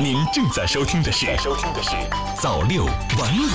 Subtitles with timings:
[0.00, 1.90] 您正在收听的是《收听的是
[2.40, 3.46] 早六晚五》。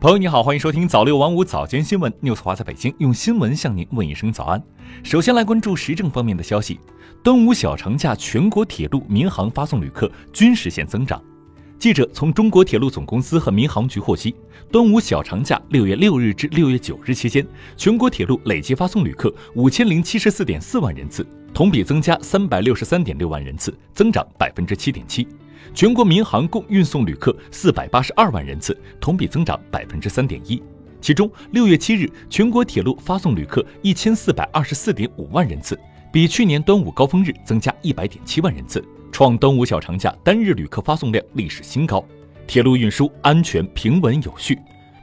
[0.00, 4.62] 朋友你好，欢迎收听早六晚五早间新闻，news 华在北京用新闻向您问一声早安。
[5.02, 6.78] 首先来关注时政方面的消息，
[7.22, 11.20] 端午小长假全国铁路、民航发送旅客均实现增长。
[11.78, 14.34] 记者从中国铁路总公司和民航局获悉，
[14.70, 21.26] 端午小长假六月六日至六月九日期间，全国铁路累计发送旅客五千零七十四点四万人次，
[21.56, 25.26] 同比增加三百六十三点六万人次，增长百分之七点七。
[25.72, 30.62] 全国民航共运送旅客四百八十二万人次，同比增长百分之三点一。
[31.00, 35.80] 其中，六月七日全国铁路发送旅客一千四百二十四点五万人次，
[36.12, 38.84] 比去年端午高峰日增加一百点七万人次。
[39.10, 42.04] 创端午小长假单日旅客发送量历史新高，
[42.46, 44.58] 铁路运输安全平稳有序。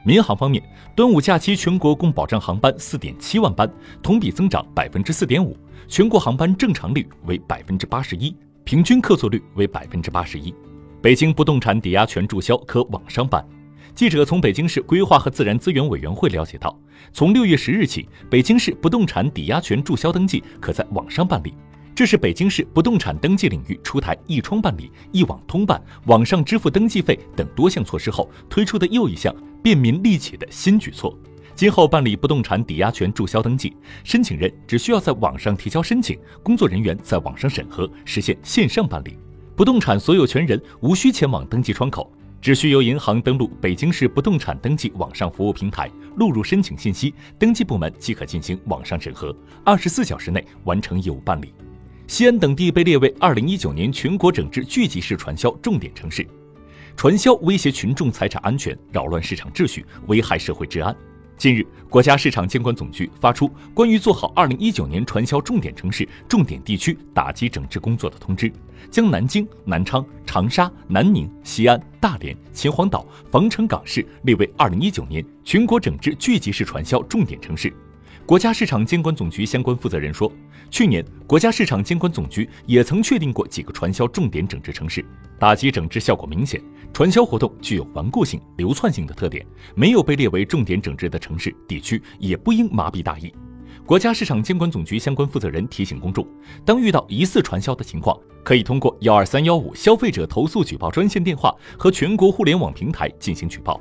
[0.06, 0.62] 民航方面，
[0.94, 3.68] 端午假期全国共保障航班四点七万班，
[4.02, 5.56] 同比增长百分之四点五，
[5.88, 10.54] 全国航班正常率为百分之八十一，平均客座率为百分之八十一。
[11.00, 13.42] 北京不动产抵押权注销可网上办。
[13.94, 16.78] 记者从北京市规划和自然资源委员会了解到，
[17.12, 21.54] 从六月十日起，北京市不动产抵押权注销登记可在网上办理。
[21.94, 29.32] 这是北京市不动产登记领域出台一窗办理、一网通办、网上支付登记费等多项措施后推出的又一项
[29.64, 31.18] 便民利企的新举措。
[31.54, 39.16] 今后办理不动产抵押权注销登记，申请人只需要在网上提交申请，工作人员在网上审核，实现线上办理。
[39.56, 42.12] 不动产所有权人无需前往登记窗口，
[42.42, 49.34] 只需由银行登录北京市不动产登记网上服务平台，录入申请信息，登记部门即可进行网上审核，
[49.64, 51.54] 二十四小时内完成业务办理。
[52.06, 56.26] 西安等地被列为二零一九年全国整治聚集式传销重点城市，
[56.96, 60.94] 传销威胁群众财产安全，扰乱市场秩序，危害社会治安。
[61.36, 68.50] 近日，国家市场监管总局发出关于做好二零一九年传销重点城市、重点地区打击整治工作的通知，
[68.90, 77.72] 将南京、南昌、长沙、南宁、西安、大连、秦皇岛、防城港市列为二零一九年全国整治聚集式传销重点城市。
[78.26, 80.32] 国家市场监管总局相关负责人说，
[80.70, 85.04] 去年国家市场监管总局也曾确定过几个传销重点整治城市，
[85.38, 86.58] 打击整治效果明显，
[86.90, 93.30] 传销活动具有顽固性、流窜性的特点，没有被列为重点整治的城市地区也不应麻痹大意。
[93.84, 96.26] 国家市场监管总局相关负责人提醒公众，
[96.64, 103.78] 当遇到疑似传销的情况，可以通过幺二三幺五消费者投诉举报专线电话和全国互联网平台进行举报。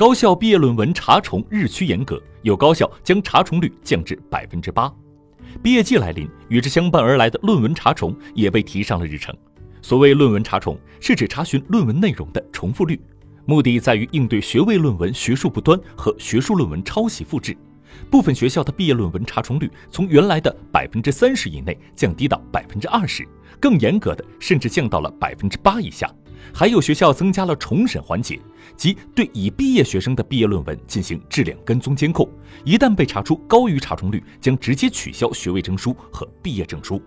[0.00, 4.90] 高校毕业论文查重日趋严格，有高校将查重率降至百分之八。
[5.62, 9.36] 毕业季来临，与之相伴而来的论文查重也被提上了日程。
[9.82, 12.98] 所谓论文查重，是指查询论文内容的重复率，
[13.44, 17.54] 目的在于应对学位论文学术不端和学术论文抄袭复制。
[18.08, 23.28] 部分学校的毕业论文查重率从原来的百分之三十以内降低到百分之二十，
[23.60, 26.10] 更严格的甚至降到了百分之八以下。
[26.52, 28.38] 还有学校增加了重审环节，
[28.76, 32.28] 即对已毕业学生的毕业论文进行质量跟踪监控，
[32.64, 37.00] 一旦被查出高于查重率，将直接取消学位证书和毕业证书。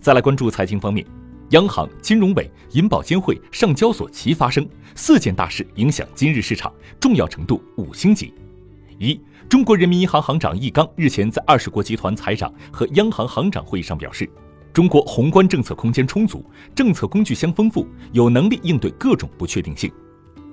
[0.00, 1.04] 再来关注财经方面，
[1.50, 8.32] 央行、金融委、银保监会、上交所齐发声，四件大事影响今日市场，重要程度五星级。
[8.98, 14.28] 一，中国人民银行行长易纲日前在二十国集团财长和央行行长会议上表示。
[14.78, 19.90] 中国宏观政策空间充足，政策工具箱丰富，有能力应对各种不确定性。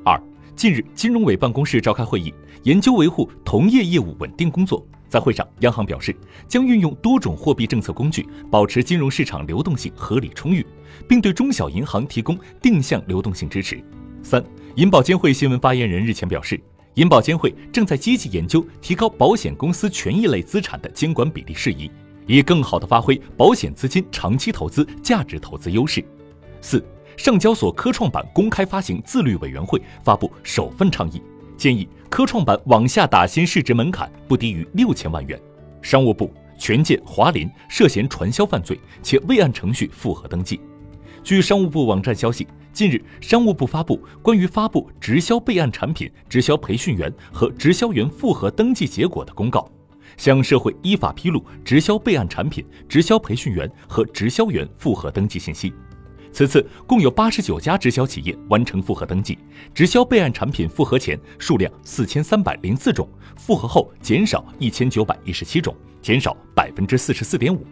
[0.04, 0.20] 二，
[0.56, 4.84] 近日，金融委办公室召开会议，研究维护同业业务稳定工作。
[5.08, 6.16] 在会上，央行表示
[6.48, 10.66] 将运用多种货币政策工具，保持金融市场流动性合理充裕，
[11.08, 13.80] 并对中小银行提供定向流动性支持。
[14.24, 14.44] 三，
[14.74, 16.60] 银保监会新闻发言人日前表示，
[16.96, 21.92] 银保监会正在积极研究提高保险公司权益类资产的监管比例事宜。
[22.28, 26.04] 以更好地发挥保险资金长期投资价值投资优势。
[26.62, 26.84] 四、
[27.18, 31.22] 上交所科创板公开发行自律委员会发布首份倡议，
[31.56, 35.40] 建议科创板往下打新市值门槛不低于六千万元。
[35.82, 40.60] 商务部、权健、华林涉嫌传销犯罪，且未按程序复核登记。
[41.24, 49.70] 据商务部网站消息，近日商务部发布关于发布直销备案产品、直销培训员和直销员复核登记结果的公告。
[50.18, 55.74] 向社会依法披露直销备案产品、直销培训员和直销员复核登记信息。
[56.32, 59.38] 此次共有八十九家直销企业完成复核登记，
[59.74, 63.08] 直销备案产品复核前数量四千三百零四种，
[63.38, 67.66] 复核后减少一千九百一十七种，减少百分之四十四点五。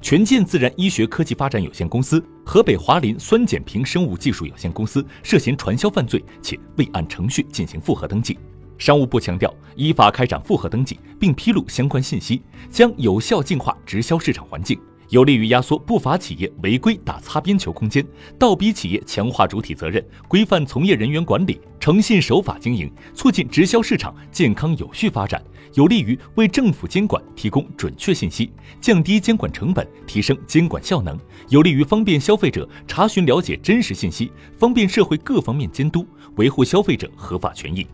[0.00, 8.36] 权健自然医学科技发展有限公司、河北华林酸碱平生物技术有限公司涉嫌传销犯罪，且未按程序进行复核登记。
[8.78, 12.40] 商务部强调，依法开展复核登记，并披露相关信息，
[12.70, 18.06] 将有效净化直销市场环境，有利于压缩不法企业违规打擦边球空间，
[18.38, 25.42] 倒逼企业强化主体责任，规范从业人员管理，诚信守法经营，促进直销市场健康有序发展，
[25.74, 37.84] 有利于为政府监管提供准确信息，降低监管成本，提升监管效能，有利于方便消费者查询了解真实信息，方便社会各方面监督，维护消费者合法权益。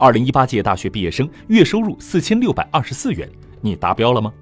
[0.00, 3.28] 二零一八届大学毕业生月收入四千六百二十四元，
[3.60, 4.32] 你达标了吗？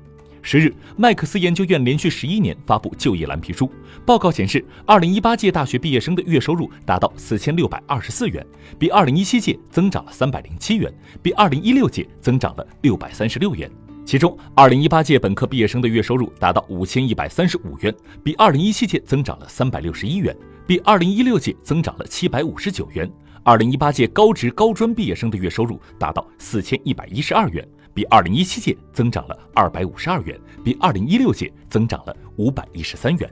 [0.41, 3.69] 十日，麦克斯研究院连续十一年发布就业蓝皮书，
[4.07, 8.47] 报告显示，二零一八届大学毕业生的月收入达到四千六百二十四元，
[8.79, 13.69] 比二零一七届增长了三百零七元，比二零一六届增长了六百三十六元。
[14.07, 20.35] 其中，二零一八届本科毕业生的月收入达到五千一百三十五元，比二零一七届增长了三百六十一元，
[20.69, 23.11] 比二零一六届增长了七百五十九元。
[23.49, 27.67] 二零一八届高职高专毕业生的月收入达到四千一百一十二元。
[27.95, 33.31] 比二零一七届增长了二百五十二元，比二零一六届增长了五百一十三元。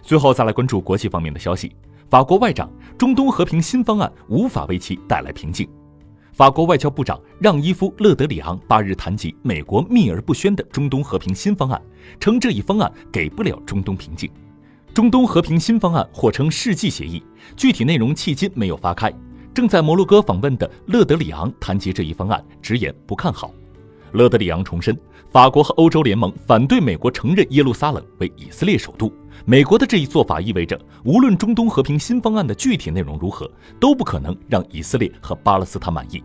[0.00, 1.70] 最后再来关注国际方面的消息，
[2.08, 5.68] 法国外长，中东和平新方案无法为其带来平静。
[6.32, 11.78] 法国外交部长让伊夫·勒德里昂八日谈及美国秘而不宣的中东和平新方案，
[12.18, 14.30] 称这一方案给不了中东平静。
[14.94, 17.22] 中东和平新方案或称世纪协议，
[17.54, 19.12] 具体内容迄今没有发开。
[19.54, 23.52] 正在摩洛哥访问的勒德里昂谈及这一方案，直言不看好。
[24.12, 24.98] 勒德里昂重申，
[25.30, 29.12] 法国和欧洲联盟反对美国承认耶路撒冷为以色列首都。
[29.44, 33.50] 美国的这一做法意味着，无论中东和平新方案的具体内容如何，
[33.80, 36.22] 都不可能让以色列和巴勒斯坦满意。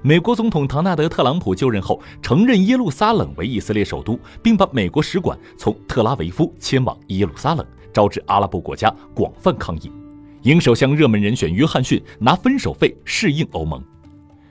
[0.00, 9.90] 美国总统唐纳德·特朗普就任后，承认耶路撒冷为以色列首都，并把美国使馆从特拉维夫迁往耶路撒冷，招致阿拉伯国家广泛抗议。
[10.42, 13.82] 英首相热门人选约翰逊拿分手费适应欧盟。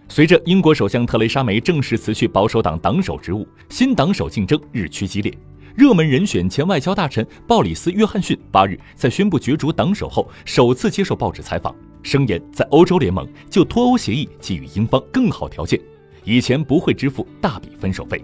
[0.09, 5.33] 随着英国首相特蕾莎梅正式辞去保守党党首职务，新党首竞争日趋激烈。
[5.75, 11.73] 热门人选前外交大臣鲍里斯·约翰逊八日在宣布角逐党首后，首次接受报纸采访，
[12.03, 15.79] 声言在欧洲联盟就脱欧协议给予英方更好条件，
[16.23, 18.21] 以前不会支付大笔分手费。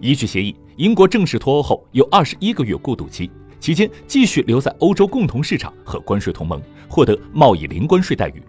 [0.00, 3.30] 依据协议，英国正式脱欧后有二十一个月过渡期，
[3.60, 8.42] 期间继续留在欧洲共同市场和关税同盟，获得贸易零关税待遇。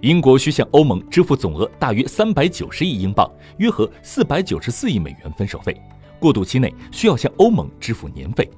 [0.00, 5.78] 英国需向欧盟支付总额大约三百九十亿英镑，约合四百九十四亿美元分手费。
[6.18, 8.50] 过渡期内需要向欧盟支付年费。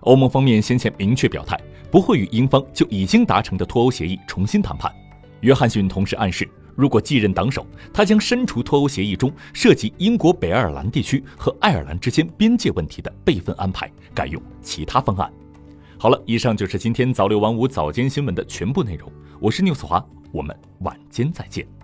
[0.00, 1.60] 欧盟方面先前明确表态，
[1.90, 4.92] 不会与英方就已经达成的脱欧协议重新谈判。
[5.40, 6.48] 约翰逊同时暗示，
[6.80, 15.30] 如果继任党首，他将删除脱欧协议中涉及英国北爱尔兰地区和爱尔兰之间边界问题的备份安排，改用其他方案。
[15.98, 19.12] 好了，以上就是今天早六晚五早间新闻的全部内容。
[19.38, 20.02] 我是纽斯华。
[20.32, 21.79] 我们晚间再见。